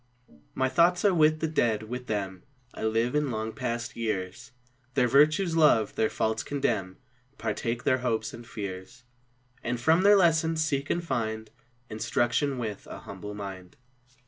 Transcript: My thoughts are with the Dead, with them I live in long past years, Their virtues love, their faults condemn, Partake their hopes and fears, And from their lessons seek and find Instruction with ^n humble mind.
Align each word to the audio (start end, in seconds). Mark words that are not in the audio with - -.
My 0.55 0.67
thoughts 0.67 1.05
are 1.05 1.13
with 1.13 1.41
the 1.41 1.47
Dead, 1.47 1.83
with 1.83 2.07
them 2.07 2.41
I 2.73 2.85
live 2.85 3.13
in 3.13 3.29
long 3.29 3.53
past 3.53 3.95
years, 3.95 4.49
Their 4.95 5.07
virtues 5.07 5.55
love, 5.55 5.93
their 5.93 6.09
faults 6.09 6.41
condemn, 6.41 6.97
Partake 7.37 7.83
their 7.83 7.99
hopes 7.99 8.33
and 8.33 8.43
fears, 8.47 9.03
And 9.63 9.79
from 9.79 10.01
their 10.01 10.15
lessons 10.17 10.63
seek 10.63 10.89
and 10.89 11.03
find 11.05 11.51
Instruction 11.87 12.57
with 12.57 12.85
^n 12.89 13.01
humble 13.01 13.35
mind. 13.35 13.77